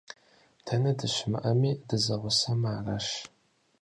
Дэнэ 0.65 0.91
дыщымыӀэми, 0.99 1.71
дызэгъусэмэ 1.87 2.69
аращ. 2.77 3.07